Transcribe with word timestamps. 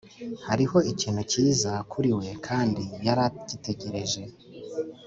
hariho 0.47 0.77
ikintu 0.91 1.21
kiza 1.31 1.71
kuri 1.91 2.09
we 2.19 2.27
kandi 2.47 2.83
yari 3.05 3.21
agitegereje, 3.27 4.21